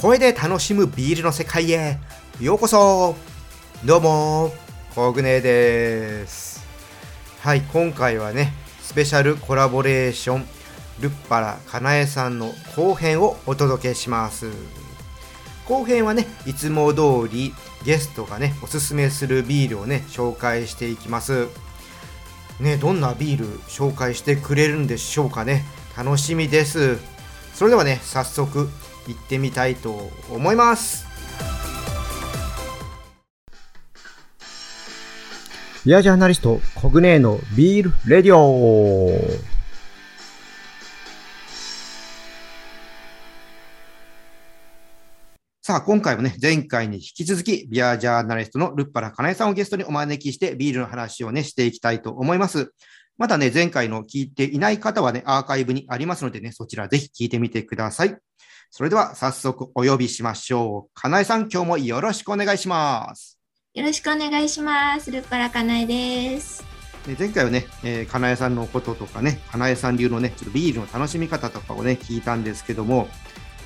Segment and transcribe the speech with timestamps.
[0.00, 1.98] 声で楽しむビールの世界へ。
[2.40, 3.14] ようこそ。
[3.84, 4.50] どうも
[4.94, 6.64] コグネです。
[7.40, 10.46] はい今回はねスペシャルコラボレーション
[11.00, 14.50] ルッパラかなえさんの後編をお届けします。
[15.68, 17.52] 後編はねいつも通り
[17.84, 21.48] ゲストがねおすすめするビールをね紹介していきます。
[22.58, 25.62] ねどんなビール紹介してくれるんでしょうかね。
[25.94, 26.96] 楽しみです。
[27.52, 28.70] それではね早速
[29.06, 31.06] 行ってみたいと思います
[35.86, 39.50] ビアジャーナリストコグネーのビールレディオ
[45.62, 52.72] さあ、今回もね、前回に引き続き、ビアジャーナリストのルッパラかなえさんをゲストにお招きして、ビールの話をね、していきたいと思います。
[53.18, 58.16] まだね、前回の聞いていない方はね、アーカイブにありますのでね、そちらぜひ聞いてみてください。
[58.72, 60.90] それでは早速お呼びしましょう。
[60.94, 63.36] かなえさん、今日もよろしくお願いします。
[63.74, 65.10] よろしくお願いします。
[65.10, 66.62] ルッパラかなえです。
[67.18, 73.08] 前回はね、えー、かなえさんのこととかね、かなえさん流のね、ちょっとビールの楽しみ方とかをね、聞いたんですけども、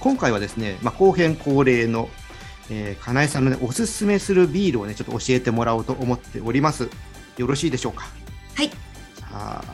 [0.01, 2.09] 今回はですね、まあ、後編恒例の、
[2.71, 6.89] えー、かなえさんのね、おすすめするビールをね、ちょっと教えてもらおうと思っております。
[7.37, 8.07] よろしいでしょうか？
[8.55, 8.71] はい。
[9.21, 9.65] さあ、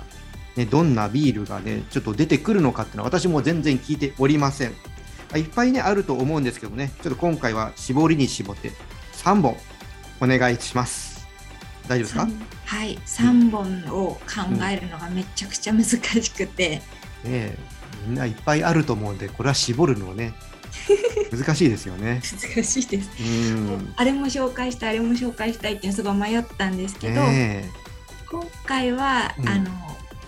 [0.56, 4.74] ね、どんなビールがね、ちょっと出てくるのかっていうのは私も全然聞いておりません。
[5.38, 8.72] いっぱいね、あると思うんですけどもね、ちょっと今回は絞りに絞って
[9.14, 9.56] 3本
[10.20, 11.26] お願いします。
[11.88, 12.28] 大丈夫ですか？
[12.66, 14.20] はい、3本を考
[14.70, 16.82] えるのがめちゃくちゃ難しくて。
[17.24, 17.56] うん、ね
[18.06, 20.32] みんないっぱいあると思うんで、これは絞るのね、
[21.30, 22.22] 難しいですよね。
[22.54, 23.10] 難しいです。
[23.20, 27.70] うんあれも紹介したい、あれも紹介したいってすごい迷ったんですけど、ね、
[28.30, 29.70] 今回は、うん、あの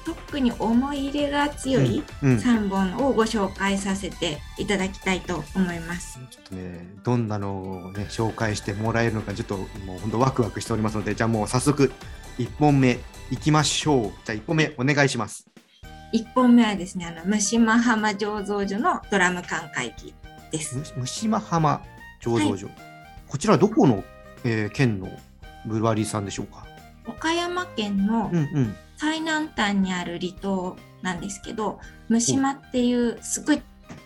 [0.04, 6.18] 特に思い入れが強い3本をご紹介させていただきたいと思います。
[6.30, 11.92] ちょっとね、どんなのをね、紹介してもらえるのか、ちょっともう本当ワクワクしておりますので、じゃあもう早速
[12.38, 12.98] 1本目
[13.30, 14.12] いきましょう。
[14.24, 15.46] じゃあ1本目お願いします。
[16.12, 20.14] 1本目はですね、あの、虫間浜醸造所のドラム缶会議
[20.50, 20.92] です。
[20.96, 21.80] 虫間浜
[22.20, 22.76] 醸造所、はい、
[23.28, 24.04] こちらどこの、
[24.44, 25.08] えー、県の
[25.64, 26.66] ブルワリーさんでしょうか？
[27.06, 28.30] 岡山県の
[29.02, 33.60] 最南端にある離島なんですけど、うん、虫間っていうすごい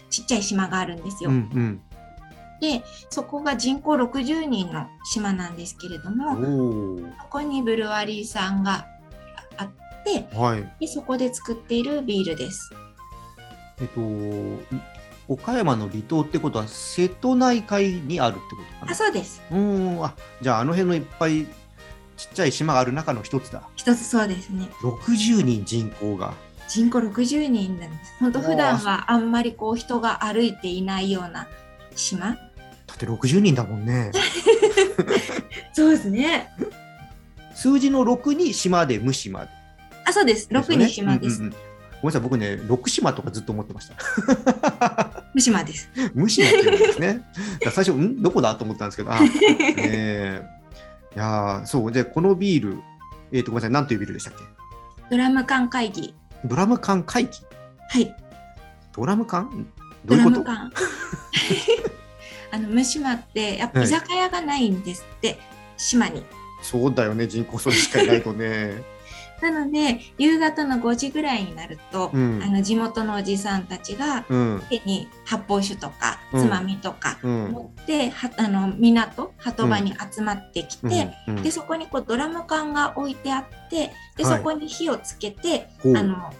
[0.08, 1.28] ちっちゃい島があるんですよ。
[1.28, 1.82] うんうん、
[2.62, 6.34] でそこが人口60人の島なんですけれども
[7.20, 8.86] そこにブルワリーさんが
[9.58, 9.68] あっ
[10.02, 12.72] て、はい、でそこで作っているビールです。
[13.78, 14.00] えっと
[15.28, 18.92] 岡山の離島ってことは瀬戸内海にあるってことかな？
[18.92, 19.42] あそうです。
[19.50, 20.02] うん。
[20.02, 21.46] あじゃああの辺のいっぱい
[22.16, 23.68] ちっちゃい島がある中の一つだ。
[23.76, 24.68] 一つそうですね。
[24.82, 26.34] 60人人口が。
[26.68, 28.14] 人口60人なんです。
[28.18, 31.46] 本当普段はあんまりこう人が歩いていないような
[31.94, 32.30] 島。
[32.30, 34.10] だって60人だもんね。
[35.72, 36.50] そうですね。
[37.54, 39.50] 数字の6に島で無島で。
[40.04, 40.48] あそうです。
[40.50, 41.58] 6に島です、うんうんうん。
[41.58, 45.24] ごめんなさい、僕ね、六島とかずっと思ってました。
[45.34, 45.90] 無島です。
[46.14, 47.22] 無島っていうんですね。
[47.72, 48.22] 最初、ん？
[48.22, 48.54] どこだ？
[48.54, 49.18] と思ったんですけど、あ、
[49.78, 50.42] え。
[50.42, 50.55] ー、
[51.16, 52.82] いやそう、で、このビール、
[53.32, 54.44] えっ、ー、と、ごめんなさい、なんというビールでしたっけ？
[55.10, 56.14] ドラム缶会議。
[56.44, 57.30] ドラム缶会議？
[57.88, 58.14] はい。
[58.94, 59.66] ドラム缶？
[60.04, 60.44] どういうこと？
[62.52, 65.38] あの、無島って、やっぱ居酒屋がないんですって、はい、
[65.78, 66.22] 島に。
[66.62, 68.82] そうだよね、人口それしかいないとね。
[69.42, 74.24] なので夕方の5時ぐらいになると、うん、あの地元のおじさんたちが
[74.70, 86.32] 手に発泡酒とか、つまみとか持って、はあの港鳩場に集まってきて、でそこにこうドラム缶が置いてあってでそこに火をつけて、はい、あの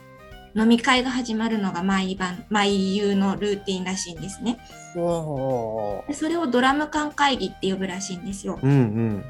[0.56, 4.58] 飲み会が始まるのが毎晩毎夕のルーティンらしいんですね。
[6.08, 8.58] でそれをドラム缶会議って呼ぶらしいんですよ。
[8.62, 9.24] うんうん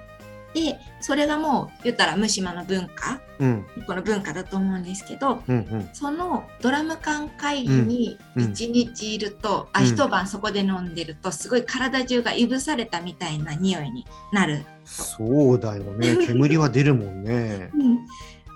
[0.55, 14.65] でそれがもう言ったら無島の文化、うん、この文化だと思うんですけど、うんうん、そのドラム缶会議に1日いると、うん、あ一晩そこで飲んでるとすごい体中がいぶされたみたいな匂いになる。
[14.85, 16.17] そうだよね。
[16.27, 17.71] 煙は出るもんね。
[17.75, 18.07] うん、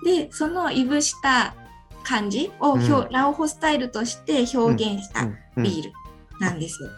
[0.03, 1.53] でそのいぶした
[2.03, 5.91] 感じを、うん、ラオホスタイルとして表現したビール
[6.39, 6.81] なんです。
[6.81, 6.89] よ。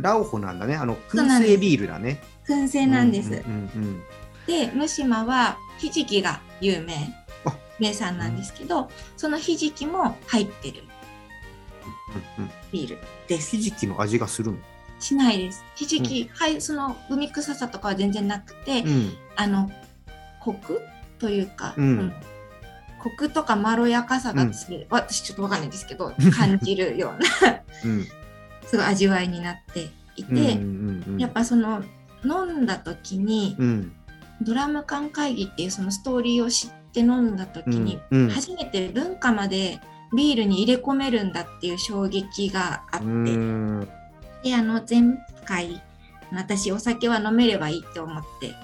[0.00, 0.74] ラオホなんだね。
[0.74, 2.20] あの燻製ビールだね。
[2.48, 3.30] 燻製なんです。
[3.30, 4.02] うんうんうん
[4.48, 7.14] で無島はひじきが有名。
[7.78, 10.82] 名産なんですけどそのひじきも入ってる。
[12.72, 12.98] ビール
[13.28, 13.56] です。
[13.56, 14.58] ひじきの味がするの？
[14.98, 15.64] しないです。
[15.76, 19.70] ひじき、うん、はい、その海臭さとかは全然なくて、うん、あの
[20.40, 20.80] コク？
[21.20, 22.12] というか、うん、
[23.00, 27.62] コクとかまろやかさがつる、私ちょっとわかんないですけど 感じるような
[28.66, 31.82] すごい味わいになっていて、うんうんうん、やっぱその
[32.24, 33.92] 飲んだ時に、うん、
[34.42, 39.80] ドラム缶会議っていうそのストーリーを知って飲んだ時に、うんうん、初めて文化まで
[40.14, 43.08] ビールに入れ込めるんだっていう衝撃があって
[44.48, 45.02] であの前
[45.44, 45.82] 回
[46.32, 48.54] 私お酒は飲めればいいって思って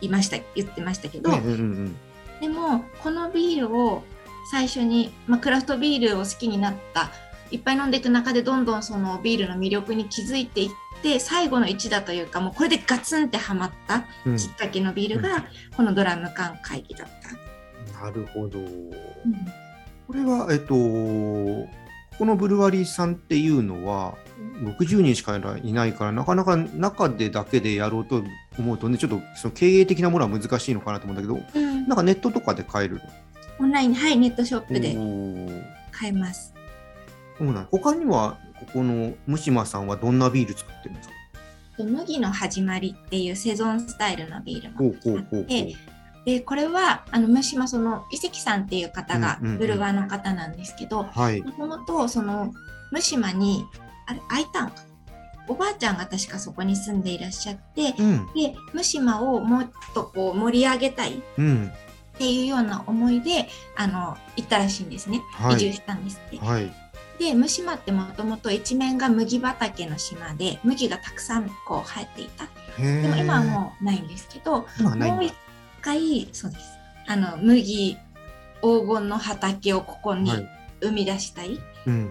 [0.00, 1.96] いました言ってましたけど、うんうんうん、
[2.40, 4.02] でもこのビールを
[4.50, 7.10] 最初に、まあ、クラフトビールを好きになった
[7.50, 10.70] いっぱい飲んでいく中でどんどんそのビールの魅力に気づいていっ
[11.02, 15.44] て最後の1打というかもうこれでガツンってはまったきっかけのビールが
[15.76, 18.02] このドラム缶会議だった。
[18.04, 18.90] なるほど、うん、
[20.06, 24.16] これはえっとこのブルワリーさんっていうのは
[24.62, 28.22] 60人しかいないからなかなか中でだけでやろうと
[28.58, 33.00] 思うとねちょっとその経営的なものは難しいのかなと思うんだけど、うん、なんかネットとかで買える
[33.58, 34.96] オンラインはいネットショップで
[35.90, 36.54] 買えます。
[37.38, 41.14] そうなん他にはここのムシマさんはどんなビール作ってるんですか？
[41.84, 45.74] 麦の始まりっていうセゾンスタイルのビールがあって
[46.24, 51.10] でこれはあのムシマその伊関さんっていう方がブルワーの方なんですけども
[51.58, 52.52] ともとその
[52.92, 53.64] ムシマに
[54.06, 54.74] あれ開いたんか。
[55.48, 61.20] おばあちゃんが確かそこに住んでいらっしゃって、うん、でムシマをもっとこう盛り上げたいっ
[62.16, 66.38] ていうような思いであの行ったらしいんですね、はい、移住したんですって。
[66.38, 66.72] はい
[67.18, 72.46] でムシマってもともと一面が麦畑の島で麦がたくさんこう生えていた。
[72.78, 75.34] でも今はもうないんですけどもう一
[75.82, 76.64] 回そうです。
[77.06, 77.96] あの麦
[78.62, 80.30] 黄金の畑をここに
[80.80, 81.60] 生み出したい、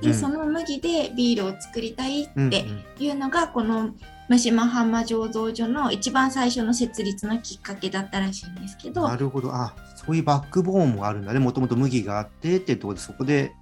[0.02, 2.66] でその麦でビールを作りたいって
[3.00, 3.92] いうのが、この
[4.30, 9.08] 三島浜醸造所の一番最初の設立のきっかけだったらしいんですけど。
[9.08, 9.54] なるほど。
[9.54, 11.40] あそういうバックボーンもあるんだね。
[11.40, 13.54] もともと麦があってってところでそこで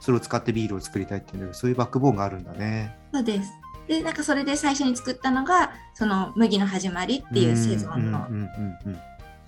[0.00, 2.96] それを使ってビールを作りたいっていうそういうバックボーンがあるんだね。
[3.12, 3.52] そうです。
[3.88, 8.26] でなんかそれで最初に作ったのがその麦の始まりっていうセゾンの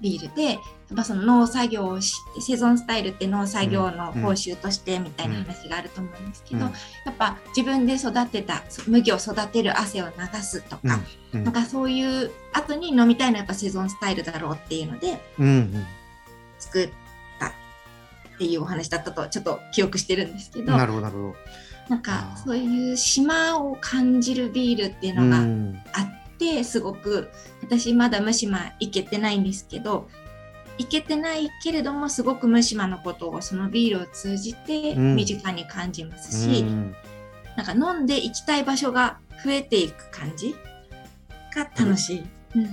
[0.01, 0.59] ビールでやっ
[0.97, 11.01] ぱその農作業をしてセゾンスタイルって農作業の報酬としてみたいな話があると思うんですけど、うん、やっぱ自分で育てた麦を育てる汗を流すとか、
[11.35, 15.21] うん、なんかそういう後に飲みたいのはやっぱセゾンスタイルだろうっていうので、
[16.59, 17.10] 作った
[18.41, 20.73] っていうお話だったとちょっと記憶してるんですけど。
[20.73, 21.35] なるほどなるほど
[21.91, 25.39] なんかそういう島を感じるビールっていうのが
[25.93, 27.29] あって、すごく
[27.63, 30.09] 私まだムシマ行けてないんですけど
[30.79, 36.95] 行けてないけれどもすごくムシマのことをそのビールを通じて身近に感じますし、うん、
[37.57, 40.55] なんか飲んで行きたい場所が増えていく感じ
[41.55, 42.19] が楽しい。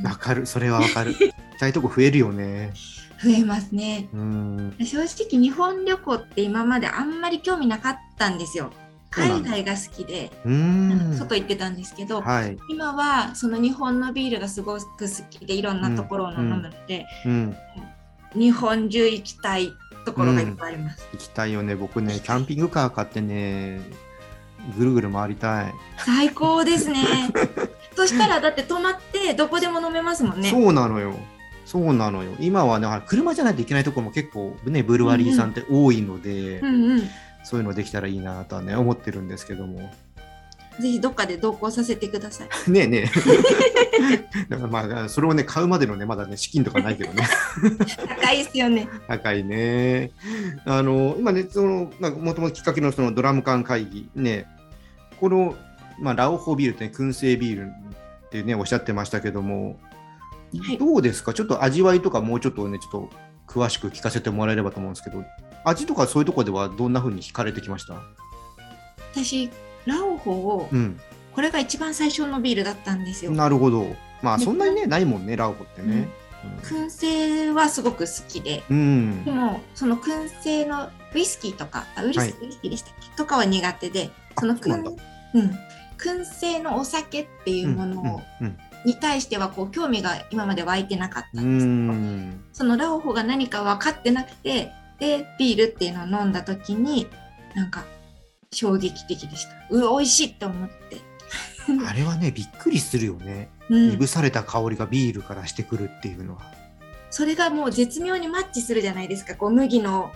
[0.03, 1.13] わ、うん、かるそれはわかる。
[1.13, 2.71] 行きたいとこ増えるよね。
[3.23, 4.09] 増えますね。
[4.79, 8.71] 正直日本旅行って今まであんまり興味なかったんですよ。
[9.09, 10.29] 海外が好きで
[11.17, 17.57] 外行ってたんですけど、はい、今はその日本のビールがすごく好きでいろんなところを飲むので、うんうん
[18.35, 19.71] うん、日本中行きたい
[20.05, 21.07] ところがいっぱいあります。
[21.13, 23.81] 行きたいよね僕ねキャンピングカー買ってね
[24.77, 25.73] ぐるぐる回りたい。
[25.97, 26.99] 最高ですね。
[27.95, 30.51] そしたらだって泊まってどこでも飲めますもんね。
[30.51, 31.15] そうなのよ。
[31.67, 32.31] そうなのよ。
[32.39, 37.09] 今はね、車じゃないといけないところも結構ね、ブルワリーさんって多いので、うんうん、
[37.43, 39.91] そういうのできたらいいなとはね思ってるんですけども。
[40.79, 42.49] ぜひどっかで同行させてください。
[42.71, 44.43] ねえねえ。
[44.47, 47.27] だからまあそれをね買うまでのねまだね資金とかないけどね。
[48.07, 48.87] 高いですよね。
[49.09, 50.11] 高いね。
[50.63, 54.45] あの今ねそのなんかもともときっかけのそのドラム缶会議ね
[55.19, 55.55] この
[55.99, 57.71] まあラオホビールって、ね、燻製ビール
[58.27, 59.79] ってねおっしゃってましたけども、
[60.59, 61.33] はい、どうですか？
[61.33, 63.09] ちょっと味わいとかもうちょっとねちょっと
[63.47, 65.23] 詳しく聞かせてもらえればと思うんですけど
[65.65, 68.01] 味とかそういうところではどんなふうに惹かれてきました？
[69.13, 69.49] 私
[69.85, 70.99] ラオホを、うん、
[71.33, 73.31] これが一番最初のビールだったんですよ。
[73.31, 73.95] なるほど。
[74.21, 76.07] まあそんなにねないもんねラオホってね。
[76.43, 83.17] うん、燻製はすごく好きで、うん、でもその燻製のウイスキーとかあウイス,、はい、ウイスキーでしたっけ？
[83.17, 84.95] とかは苦手でその燻
[85.33, 85.51] うん、
[85.97, 88.21] 燻製のお酒っていうものを、
[88.87, 97.05] に対してはこう興味が今まで湧いてなかったんですけどそのラオホが何か分かってなくてでビールっていうのを飲んだ時に
[97.53, 97.83] なんか
[98.53, 99.51] 衝撃的でした。
[99.75, 101.01] う美味しいって思って。
[101.85, 106.41] あれはねびっくりするよね、うん、いぶされた香りがビールからしてくるっていうのは。
[107.09, 109.35] それがもう絶妙にマッチするじゃないですか。
[109.35, 110.13] こう麦の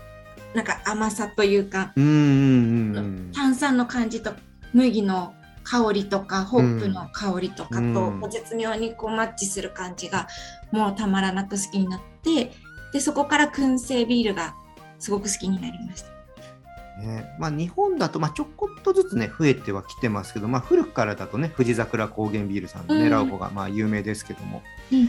[0.56, 1.92] なんか甘さというか。
[1.96, 4.34] 炭酸の感じと
[4.74, 10.27] 麦の香りとかホップの香りとかと絶妙にこうマッチする感じが
[10.72, 12.51] もうたまらなく好きになって
[12.94, 14.56] でそこから燻製ビールが
[15.00, 16.12] すごく好きになりました。
[17.01, 17.36] ね。
[17.39, 25.08] まあ、日本だと、まあ、ちょこっとずつね増えてはきてますけど、まあ、古くからだとね富士桜高原ビールさんのね、うん、ラウボがまあ有名ですけども、うんうん、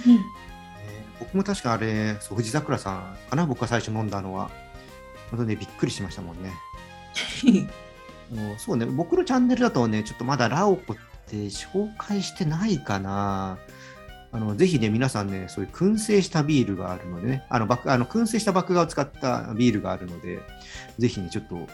[1.21, 3.47] 僕も確かあれそう富士桜さんかな？
[3.47, 4.51] 僕が最初飲んだのは。
[5.31, 6.53] 本当にびっくりしましたもんね。
[8.59, 13.59] そうね僕のチャンネルだとねちょっとまだラオコって紹介してないかな。
[14.35, 20.41] あのぜひね、皆さんね、そういう燻製したビールがあるのでね、あのあの燻製した麦芽を使ったビールがあるので、
[20.99, 21.69] ぜひね、ちょっと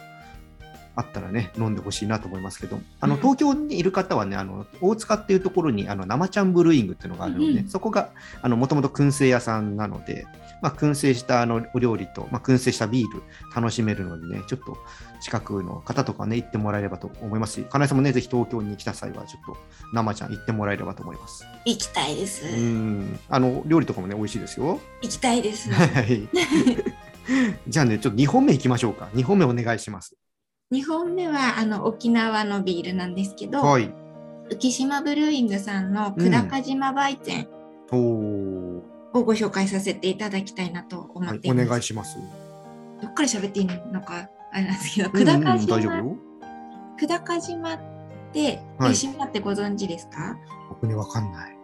[0.98, 8.10] あったらね、飲んでほしいなと思いますけど、あの東京にいる方はね、あの大塚っていうところにあの生ちゃんブルーイングっていうのがあるので、うん、そこが
[8.42, 10.26] もともと燻製屋さんなので、
[10.60, 13.22] まあ、燻製したあのお料理と、まあ、燻製したビール
[13.54, 14.76] 楽しめるのでね、ちょっと
[15.20, 19.56] 近くの方とかね、行ってもらえればと思いますし、金井さんもね、ぜひ東京に来た際は、ちょっと
[19.92, 21.46] 生ちゃん行ってもらえればと思います。
[21.64, 22.44] 行きたいです。
[22.44, 24.80] うん、あの料理とかもね、美味しいですよ。
[25.00, 25.70] 行きたいです。
[25.70, 26.28] はい。
[27.68, 29.08] じゃあね、ちょっと2本目行きましょうか。
[29.14, 30.16] 2本目お願いします。
[30.70, 33.90] 2本目はあの沖縄のビールなんですけど、はい、
[34.50, 37.48] 浮島ブルーイングさんの久高島売店
[37.90, 38.82] を
[39.14, 41.58] ご紹介させていただきたいなと思っています。
[41.60, 42.18] はい、お願いします。
[43.00, 46.02] どっから喋っていいのかあれなんですけど、久高島、
[46.98, 47.80] 久高島っ
[48.34, 48.60] て
[48.92, 50.36] 島ってご存知ですか、はい、
[50.68, 51.56] 僕にわかんない。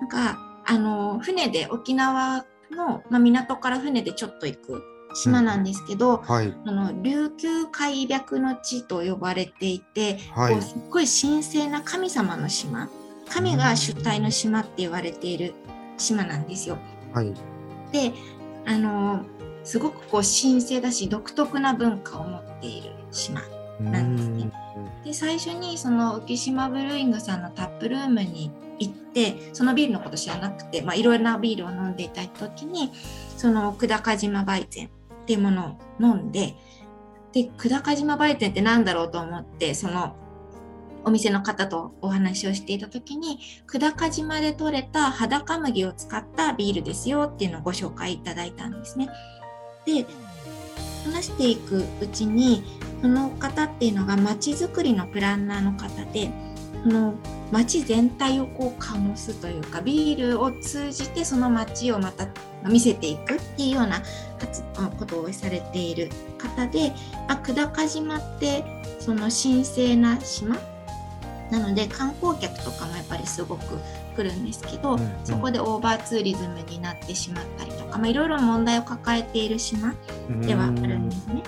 [0.00, 4.82] なんかあの船で沖縄の、まあ、港から船でちょっと行く
[5.14, 12.88] 島なんですけど、うんはい、あの琉球海白の地と呼ばれていて、はい、こうすっごい神聖な神様の島。
[13.28, 15.54] 神が主体の島って言われている
[15.96, 16.76] 島なんですよ。
[17.12, 17.32] はい、
[17.92, 18.12] で
[18.66, 19.24] あの
[19.64, 23.40] すごくこう神聖だし独特な文化を持っている島
[23.80, 24.50] なんですね。
[25.04, 32.90] で最初にその浮島ブルーイングさんのタップルームに行ってそのビールのこと知らなくて、まあ、いろいろなビールを飲んでいた時に
[33.36, 34.90] その久高島売店
[35.22, 36.56] っていうものを飲んで
[37.32, 40.16] で久高島売店って何だろうと思ってその
[41.04, 49.08] お店の方とお話をしていた時に久高島で採れた裸麦を使ったビールですよっていうのをご紹介いただいたんですね。
[49.84, 50.06] で
[51.04, 52.62] 話していくうちに
[53.00, 56.30] その方っていうのがまちづくりのプランナーの方で
[56.84, 57.14] その
[57.50, 62.28] 街全体をこう醸すというかビールを通じてその街をまた
[62.68, 64.02] 見せていくっていうような
[64.98, 66.92] ことをされている方で、
[67.28, 68.64] あ、久高島って
[68.98, 70.56] その神聖な島？
[71.50, 73.78] なので観光客とかもやっぱりすごく
[74.16, 79.94] 来るんですけど、うんうん、そこでオーバーツーリズムになってしまったりとか、まあ、いろいろ問題を抱えている島
[80.40, 81.42] ではあるんですね。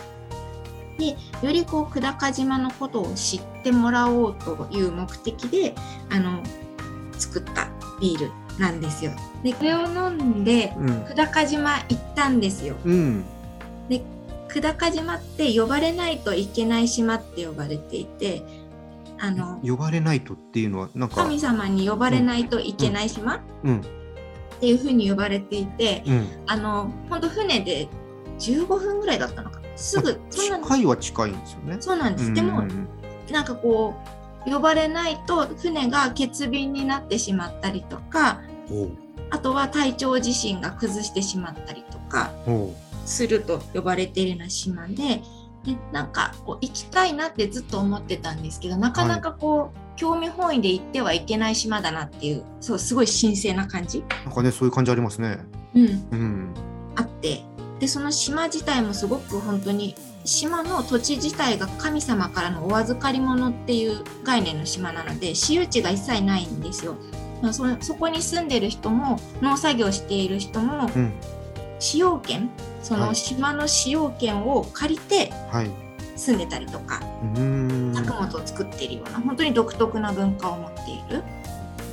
[0.99, 5.75] でよりこう久高島のことを知ってもらおうという目的で
[6.11, 6.43] あの
[7.19, 9.13] 作ったビールなんですよ。
[9.43, 12.77] でこれを飲んで、うん、久高島行ったんですよ。
[12.85, 13.25] うん、
[13.89, 14.03] で
[14.49, 18.43] 久高島って呼ばれないといけない島って呼ばれていて
[19.19, 23.83] あの呼ばれないとっていうのはなんか神様に呼ばれないといけない島、うん、っ
[24.61, 27.89] ていうふうに呼ばれていて、うん、あの本当船で
[28.39, 31.77] 15分ぐらいだったのかすぐ近いは近いんですよね。
[31.81, 32.63] そうなんです、でも
[33.31, 34.09] なんかこう
[34.47, 38.41] 呼ばれないと船が欠便になってしまったりとか
[39.31, 42.33] あとは体調自身が崩してしまったりとか
[43.07, 45.23] すると呼ばれているような島で
[45.65, 54.05] でなんかこう行きたいなってずっと思ってたんですけどなかなかこう、はい、興味本位で行ってはいけない島だなっていうそうすごい神聖な感じ。
[54.27, 55.39] なんかねそういう感じありますね。
[55.75, 56.55] うん、うん、
[56.97, 57.43] あって。
[57.81, 66.97] でその島自体もすごく本当に島の土地自体が神様からのお預かり物っていう概念の島なので私有地が一切ないんですよ。
[67.53, 71.13] そそこに住んでる人も農作業している人も、うん、
[71.79, 72.49] 使用権
[72.83, 75.31] その島の使用権を借りて
[76.17, 81.23] 住んでたりとか、はい、作物を作っているような本当に独特な文化を持っている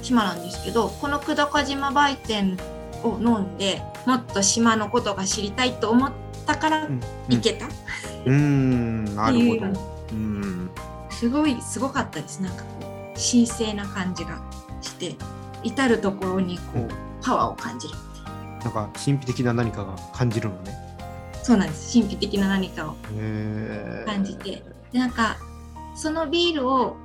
[0.01, 2.57] 島なんですけどこの久高島売店
[3.03, 6.11] を飲んでもっと島のことが知りたいと思っ
[6.45, 6.87] たから
[7.27, 9.79] 行けた、うん、うんなるほど。
[10.11, 10.15] う。
[10.15, 10.69] ん。
[11.09, 12.41] すごいすごかったです。
[12.41, 14.41] なんかこう神聖な感じが
[14.81, 15.15] して
[15.63, 16.89] 至る所にこう
[17.23, 17.93] パワーを感じる。
[18.63, 20.75] なんか神秘的な何かが感じるのね。
[21.43, 21.93] そうなんです。
[21.97, 22.95] 神秘的な何かを
[24.05, 24.63] 感じて。
[24.91, 25.37] でなんか
[25.93, 26.97] そのビールを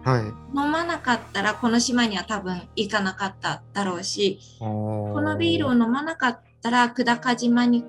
[0.54, 7.84] 飲まなかったらこの島には多分行かなかっただろうし、このビールを飲まなかったら久高島に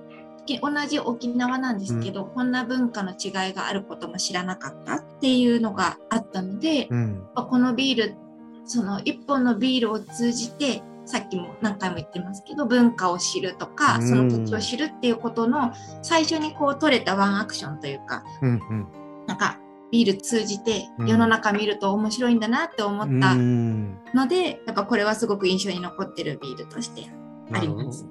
[0.60, 8.16] 同じ沖縄なんですけど、うん、こんな文化の違いがあることも知らなかったっていうのがあったので、うん、このビール
[8.66, 18.88] その1本のビールを通じてさっきも何回も言ってますけど文化を知るとかその土地を知るっていうことの最初にこう取れたワンアクションというか、うんうん、
[19.25, 19.58] なんか
[19.92, 27.10] ビール通じて世の中見ると面白いんだなって思ったので、やっぱこれはすごく印象に残ってるビールとして
[27.54, 28.06] あります。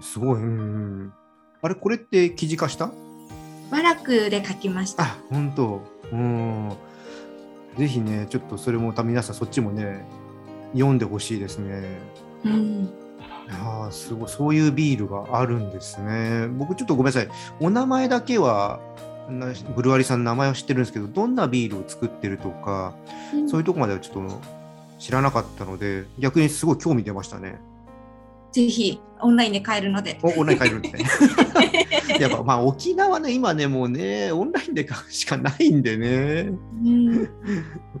[0.00, 0.40] すごい。
[0.40, 1.12] うん
[1.60, 2.90] あれこれって記事化した？
[3.70, 5.04] バラクで書きました。
[5.04, 5.82] あ、本当。
[6.12, 6.72] うん。
[7.76, 10.04] ぜひね、ちょっとそれも皆さんそっちもね、
[10.72, 11.82] 読んでほしいですね。
[12.44, 12.90] うん。
[13.50, 16.48] ああ、すごい、そういうビールがあるんですね。
[16.48, 17.28] 僕ちょっとごめんなさい。
[17.60, 18.80] お名前だけは、
[19.76, 22.94] ブルワリさんの名前は知ってるんですけど、どんなビールを作ってるとか、
[23.34, 24.40] うん、そういうとこまではちょっと
[24.98, 27.60] 知らなかったので、逆にすごい興味出ましたね。
[28.52, 30.18] ぜひオンラインで買えるので。
[30.22, 31.04] オンライン買えるんでね。
[32.20, 36.50] やっぱまあ沖縄ね、今ね、もうね、オンラインで買うしかないんでね。
[36.84, 37.28] うん、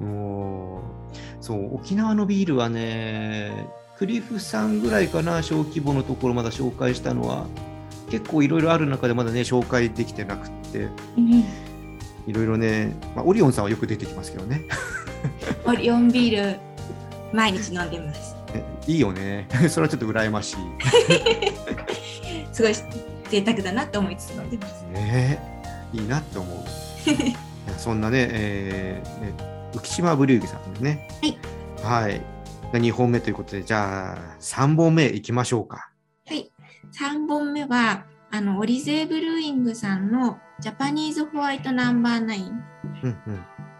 [0.00, 7.46] もうそう、沖縄のビールはね、クリフさんぐらいかな、小規模のところまだ紹介したのは。
[8.10, 10.88] 結構いろいろある中でまだね、紹介できてなくて。
[12.26, 14.64] いろいろね、まあ、オリオンさんはよく出てきますけどね。
[15.66, 16.58] オリオンビール、
[17.32, 18.37] 毎日飲んでます。
[18.86, 19.48] いいよね。
[19.68, 20.56] それはちょっと羨ましい。
[22.52, 22.74] すごい
[23.30, 24.84] 贅沢だなって思いつつ飲んでます。
[24.92, 25.38] ね
[25.92, 26.56] いいなって思う。
[27.78, 29.32] そんなね、えー、ね
[29.72, 31.08] 浮島ブリューギさんね。
[31.82, 32.04] はい。
[32.04, 32.22] はい。
[32.72, 35.90] 2本目ということで、じゃあ3本目いきましょうか。
[36.26, 36.50] はい。
[36.92, 42.62] 3本目は、あの、オリゼーブルーイングさんのジャパニーズホワイトナンバーナイン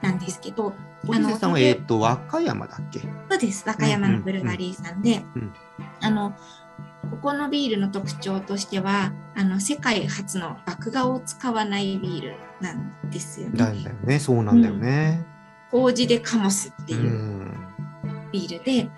[0.03, 0.73] なんですけど、
[1.15, 3.01] あのさんは、えっ、ー、と、和歌山だっけ？
[3.31, 3.65] そうです。
[3.67, 5.25] 和歌山のブルガリーさんで、
[6.01, 6.35] あの、
[7.11, 13.59] ここのビールの特徴としては、あの世界初の麦芽を使わないビールなんですよね。
[13.59, 15.25] なんだよね、そうなんだよね。
[15.73, 17.53] うん、麹でカモスっていう
[18.33, 18.91] ビールで、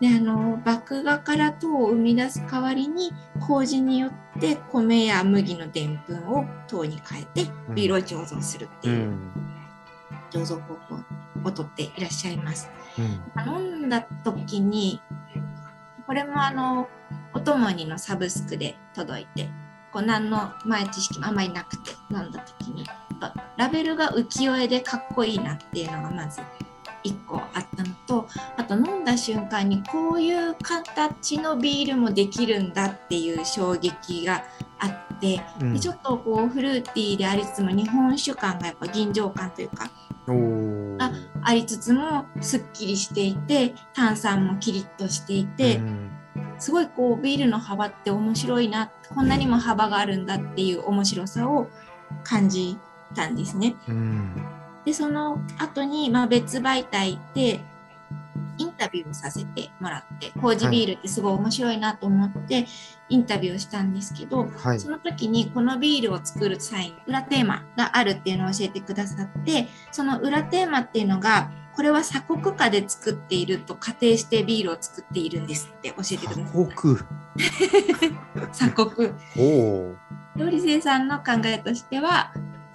[0.00, 9.12] であの麦芽から糖を生み出す代わりに麹によって米や麦のでんぷんを糖に変えてビールを醸造するっていう
[10.30, 11.00] 醸造方法
[11.44, 12.70] をとっていらっしゃいます。
[12.98, 15.00] うん、飲んだ時に
[16.06, 16.88] これもあの
[17.32, 19.48] お供にのサブスクで届いて
[19.92, 22.84] こう何の前知識もあまりなくて飲んだ時に
[23.56, 26.40] ラベルが浮世絵でかっこいいなっていうのがまず
[27.04, 34.44] 1個あったのとあと飲んだ瞬間にこういう形のビールもできるんだっていう衝撃が
[34.78, 39.90] あって、うん、でちょっとこうフルーティーでありつつも日本酒感がやっぱ吟醸感というか
[40.98, 41.12] が
[41.42, 46.10] ありつつもすっきりしていて炭酸もキリッとしていて、うん、
[46.58, 51.68] すごいこうビールの幅って面白いなこんなにも幅があるんだっていう面白さを
[52.22, 52.78] 感じ
[53.14, 53.76] たんですね。
[53.88, 57.60] うんでその後にまあ別媒体で
[58.60, 62.66] インタビューをさせてもらってコージビールってすごい面白いなと思って
[63.08, 76.44] インタビューをしたんですけど、はい、その時にこのビールを作る際に裏テーマがあるっていうのを教えてくださってその裏テーマっていうのがこれは鎖国下で作っていると仮定してビールを作っているんですって教えてください。
[76.52, 76.98] 鎖国
[78.52, 79.10] 鎖国。
[80.36, 82.32] 料理生産の考えとしては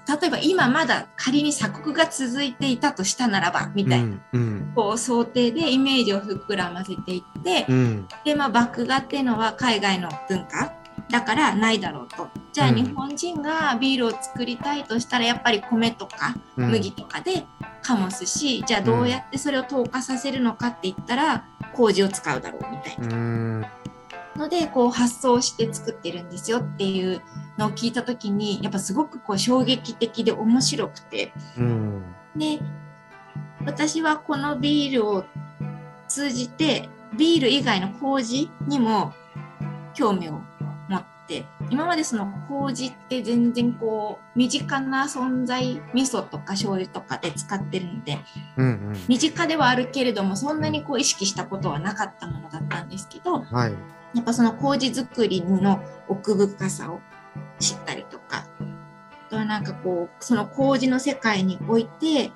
[0.07, 10.73] 例えば今まだ仮に鎖国が続いていたとしたならばみたいな、うんうん、こう想定でイメージを膨らませていって、うん、でまあ麦芽っていうのは海外の文化。
[11.09, 12.29] だからないだろうと。
[12.51, 17.45] じゃあ日本人がビールを作りたいとしたらやっぱり米とか麦とかで
[17.83, 23.69] 醸すし、じゃあどうやってそれを透過させるのかって言ったら麹を使うだろうみたいな。
[24.35, 27.21] のでこう発想して作ってるんですよっていう
[27.57, 32.03] のを聞いた時にやっぱすごくこう衝撃的で面白くて、うん、
[32.35, 32.59] で
[33.65, 35.25] 私はこのビールを
[36.07, 39.13] 通じてビール以外の麹にも
[39.93, 40.41] 興味を
[40.89, 41.45] 持って。
[41.71, 48.19] 今までその麹って全然こう身近な存在味噌とか醤油とかで使ってるので、
[48.57, 53.73] うんうん、身近ではあるけれどもそんなにこう意識したことはなかったものだったんですけど、はい、
[54.13, 57.01] やっぱその麹作りの奥深さを
[57.59, 58.45] 知ったりとか。
[59.27, 62.31] あとはなんかこうその麹の世界において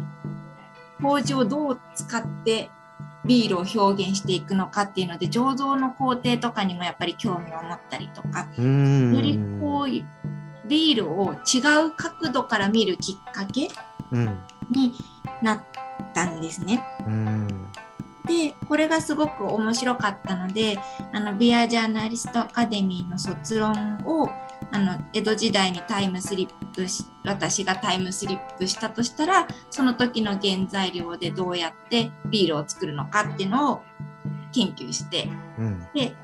[1.00, 2.72] 麹をどう使って
[3.26, 8.48] ビールを表現していくのかっていうので醸造の工程とかにもやっぱり興味を持ったりとか。
[8.58, 13.70] よりこうビールを違う角度から見るきっかけ
[14.72, 14.94] に
[15.42, 15.64] なっ
[16.14, 16.84] たんですね。
[17.06, 17.48] うん。
[18.26, 20.78] でこれがすごく面白かったので
[21.12, 24.30] あのビアジャーナリストアカデミーの卒論を
[24.72, 33.82] あの江戸時代にタイムスリップし私がタイムスリップしたとしたらその時の原材料でどうやってビールを作るのかっていうのを
[34.52, 36.16] 研究して、うん、で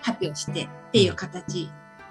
[0.00, 1.70] 発表してっていう形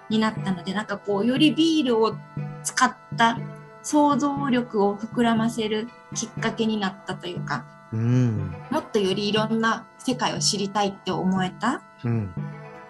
[0.09, 2.15] になったのでなんかこうよりビールを
[2.63, 3.39] 使った
[3.83, 11.81] 想像力を膨らませるきっかけになったというか、うん、もっとよりいろんな世界を知りたいって思えた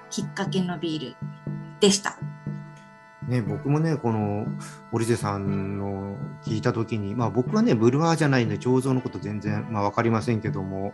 [0.09, 1.15] きっかけのビール
[1.79, 2.17] でした。
[3.31, 4.45] ね、僕もね、この
[4.91, 10.93] 織瀬さんの聞いたときに、まあ、僕はね、ブルワーじゃないんで、醸造のこと全然、まあ、分かりませんけども、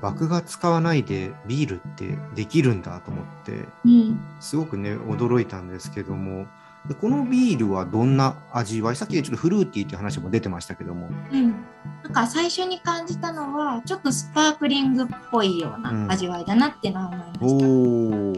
[0.00, 6.46] 麦芽使わないでビールってできるんだと思って、うん、すごくね、驚いたんですけども、
[6.88, 8.96] でこのビールはどんな味わい？
[8.96, 11.08] さっきちょっとフルーティーっていう話も出てましたけども。
[11.32, 11.54] うん、
[12.02, 17.66] なんか最初に感じたのは、ちょっとスパークリングっぽいような味わいだなっていうのは思いました。
[17.66, 18.32] うん、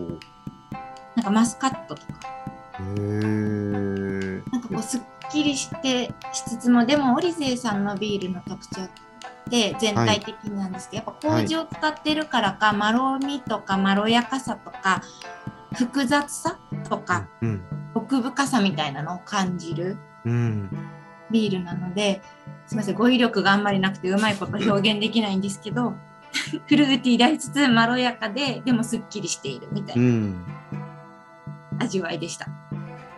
[1.16, 2.35] なんかマスカットとか。
[2.80, 8.90] なんかこうすっきりしてしつつもでもオリゼイさんのビールの特徴っ
[9.50, 15.02] て全体的になんですけど、はい、やっぱ麹を使ってるからか、まろみとかまろやかさとか
[15.74, 16.58] 複雑さ
[16.88, 17.62] とか、うん、
[17.94, 19.96] 奥深さみたいなのを感じる
[21.30, 22.22] ビールなので、
[22.66, 25.94] すみません語彙力があんまりなくてうまいこと表現できないんですけど
[26.66, 30.34] フルーティーでありつつまろやかででもすっきりしているみたいな
[31.78, 32.48] 味わいでした。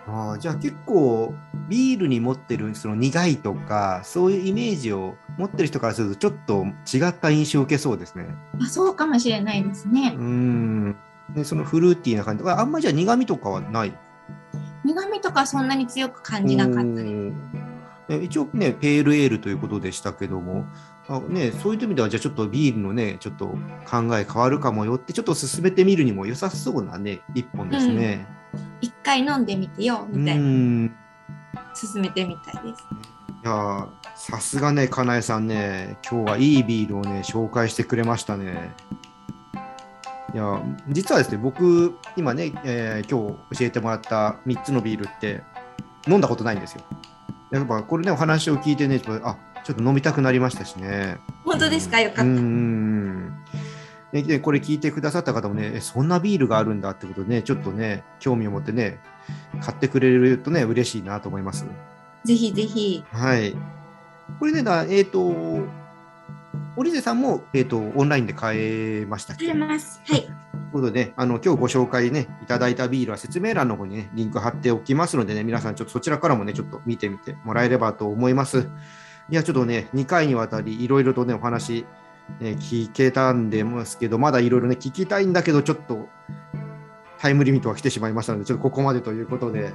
[0.07, 1.35] あじゃあ結構
[1.69, 8.27] ビールに持ってるその苦いとかそういうイメージを持ってる人からするとちょっと違った印象を受けそうですね。
[8.63, 10.15] あそうかもしれないですね。
[10.17, 10.97] うん
[11.35, 13.93] でそのフルーティーな感じあんまりじゃあ苦味とかはない？
[14.85, 17.33] 苦味とかそんなに強く感じなかったり。
[18.25, 20.65] 一応ねペールエールということでしたけども
[21.11, 28.27] あね、そういう意味では、じゃあちょっとビールのね、ちょっと考え変わるかもよって、ちょっと進めてみるにも良さそうなね、一本ですね。
[28.27, 28.38] 一、うん、
[29.09, 30.91] 回飲んでみてよ、みたいな。
[31.75, 32.85] 進めてみたいです。
[33.43, 38.75] いやさすがね、かなえさんね、今日はいいビールをね、紹介してくれましたね。
[40.35, 45.43] いや実はですね、僕、今ね、えー、今日教えてもらった3つのビールって
[46.07, 46.83] 飲んだことないんですよ。
[47.51, 51.17] やっぱこれね、お話を聞いてね、あちょっと飲みたくなりましたしね。
[51.45, 52.23] 本当ですか、よかった。
[52.25, 52.88] うん
[54.13, 58.99] でこれ聞いてくださった方もね、そんなビールがあるんだってことでね、ちょっとね、興味を持ってね、
[59.61, 61.67] 買ってくれるとね、嬉しいなと思います。
[62.25, 63.05] ぜひぜひ。
[63.13, 63.55] はい。
[64.39, 65.67] これね、だえっ、ー、と、
[66.77, 70.01] 織瀬さんも、えーと、オンラインで買えました買えます。
[70.07, 70.23] はい。
[70.23, 70.33] という
[70.73, 78.69] ことで、あの今日ご紹介ね、いただいたビールは説明欄の方にね、リンク貼っておきますのでね、皆さんちょっとそちらからもね、ちょっと見てみてもらえればと思います。
[79.31, 81.85] いや、ちょっとね、2回にわたりいろいろとね、お話、
[82.41, 86.09] ね、聞けたんでますけど、まだいろいろね、聞きたいんだけど、ちょっと
[87.19, 89.73] タイムリミットが来てしまいましたので、ちょっとここまでということで、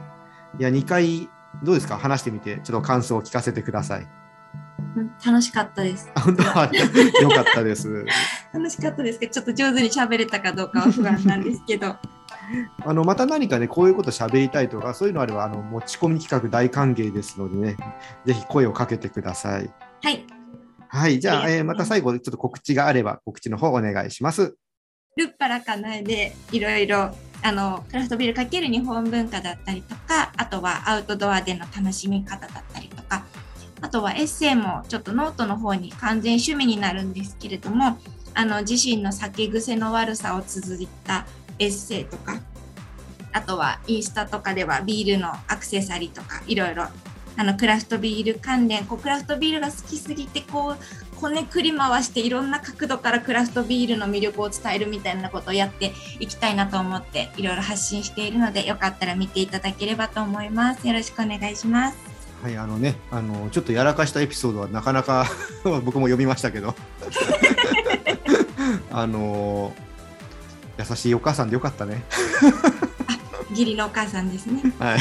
[0.59, 1.29] いや、2回、
[1.63, 1.97] どうですか？
[1.97, 4.07] 話してみて、ちょっと感想を聞かせてください。
[5.25, 6.09] 楽しかったです。
[6.15, 6.43] 本当？
[6.43, 6.69] は
[7.21, 8.05] よかったです。
[8.53, 11.95] 楽しかったですけど、ちょっと上手に喋れたかどうかは不安なんですけど。
[12.85, 17.77] あのまた何かね、こういうこと喋りたいとか、そういうのあればあの持ち込み企画大歓迎ですのでね、
[18.25, 19.71] ぜひ声をかけてください。
[20.03, 20.25] はい。
[20.95, 24.55] はい、じゃあ、えー、また最後、ちょっと告知があれば、告知の方お願いします。
[25.17, 33.23] ルッぱらかなえでいろいろあのクラフトビールかける日本文化だったりとかあとはアウトドアでの楽しみ方だったりとか
[33.81, 37.99] あとはエッセイもちょっとノートの方に完全趣味になるんですけれども
[38.33, 41.27] あの自身の酒癖の悪さを綴った
[41.59, 42.41] エッセイとか
[43.33, 46.87] あとはインスタとかではビールのアクセサリーとかいろいろ
[47.35, 61.97] あのクラフトビール関連こうクラフトビールが好きすぎてこうこねくり回していろんな角度からクラフトビールの魅力を伝えるみたいなことをやっていきたいなと思っていろいろ発信しているのでよかったら見ていただければと思いますよろしくお願いします
[62.43, 65.25] はいあのねあのちょっとやらかしたエピソードはなかなか
[65.63, 66.75] 僕も読みましたけど
[68.91, 69.73] あの
[70.77, 72.03] 優しいお母さんでよかったね。
[73.51, 74.61] 義理のお母さんですね。
[74.79, 74.99] はい。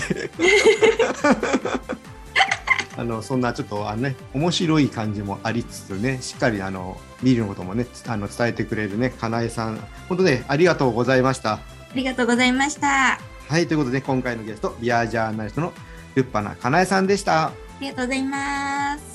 [2.96, 9.76] あのそんなちょっとあのね面白い感じもありつつねしっかりあのビールのこともねあの伝えてくれるねかなえさん
[10.08, 11.54] 本当ねありがとうございました。
[11.54, 11.60] あ
[11.94, 13.18] りがとうございました。
[13.48, 15.72] はいということで今回のゲストビアジャーナリストの
[16.14, 17.48] ルッパナかなえさんでした。
[17.48, 19.11] ありがとうございます。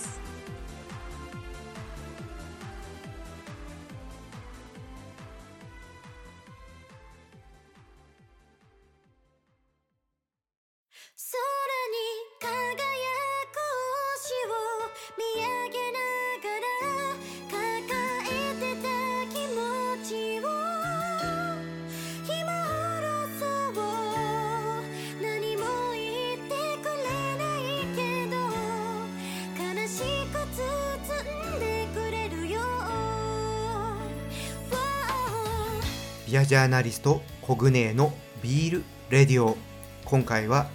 [36.48, 39.58] ジャーナリストコグネのビールレディオ。
[40.06, 40.68] 今回は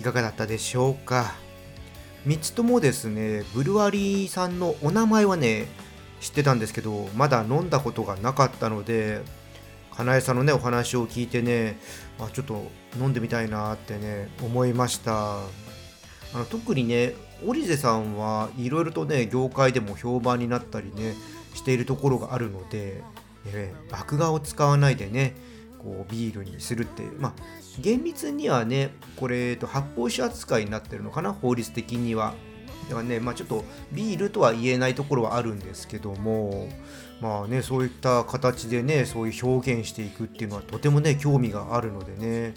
[0.00, 1.34] いかがだったでしょうか
[2.26, 5.66] ？3つともですねブルワリーさんのお名前はね
[6.22, 9.20] 知ってたんですけどまだ飲んだことがなかったので
[9.94, 11.78] かなえさんのねお話を聞いてね
[12.18, 12.64] あちょっと
[12.98, 15.40] 飲んでみたいなってね思いました。
[15.40, 15.46] あ
[16.32, 17.12] の特にね
[17.46, 21.12] オリゼさんはいろいろとね業界でも評判になったりね
[21.54, 23.02] しているところがあるので、
[23.52, 25.34] え麦芽を使わないでね
[25.78, 27.32] こうビールにするってまあ
[27.80, 32.34] 厳密にはねこれ、えっと、発泡酒扱いになってるのかな法律的には。
[32.88, 36.70] だからねまあちょっとビールとは言えないところはあるんですけども
[37.20, 42.54] まあねそういった形でねそういう表現していくっていうのはとてもね興味があるのでね。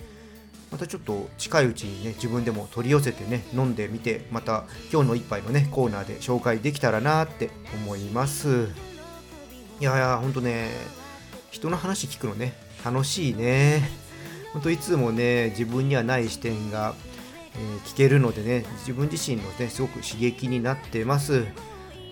[0.71, 7.49] またちょっと近いうちにね自分でも取り寄せてね飲んでみてまた今日の一杯のねコーナーで紹介できたらなって
[7.84, 8.90] 思います。
[9.82, 10.70] いやいやほんとね
[11.50, 12.54] 人の話聞くのね
[12.86, 13.82] 楽しいね。
[14.54, 16.94] ほんといつもね自分にはない視点が、
[17.56, 21.48] えー、聞けるのでね自分自身のねすごく刺激になってます。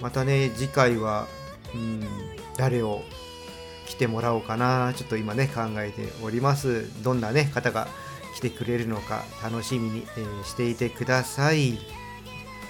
[0.01, 1.27] またね次回は
[1.75, 2.03] うん
[2.57, 3.03] 誰を
[3.85, 6.89] 来てもらおうかなちょっと今ね考えております。
[7.03, 7.87] どんなね方が
[8.35, 11.77] 来てくれるのか楽しみに、えー、していてください。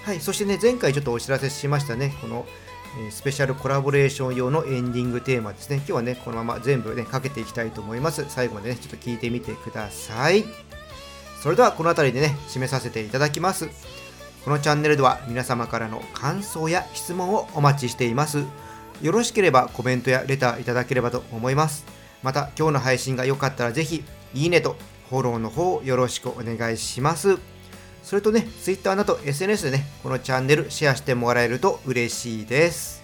[0.04, 2.48] はい、そしてね、前回ちょっとお知らせしましたね、この、
[3.12, 5.78] スペシャルコラボレーション用のエンディングテーマですね。
[5.78, 8.26] 今日はね、このまま全部ね、かけていきたいと思います。
[8.28, 10.44] 最後までね、ちょっと聞いてみてください。
[11.42, 13.70] それではこの辺りでね、締めさせていただきます。
[14.44, 18.44] このチャンネルでは皆様からの感想や質問をお待ちしています。
[19.02, 21.86] よろしければコメントやレターいただければと思います。
[22.24, 24.76] また今日の配信が良かったらぜひいいねと
[25.10, 27.38] フォローの方よろしくお願いします。
[28.04, 33.04] それとね、Twitter など SNS でね、このチャンネルシェアしてもらえると嬉しいです。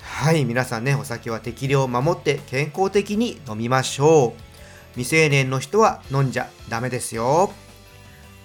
[0.00, 4.46] はい、皆さんね、お酒は適量を守って健康的に飲みましょう。
[4.92, 7.52] 未成年の人は飲んじゃダメですよ。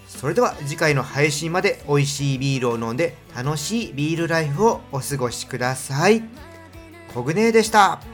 [0.08, 6.22] それでは次回の配信まで美味しいビールを飲んで楽しいビールライフをお過ごしください。
[7.14, 8.11] コグネーでした。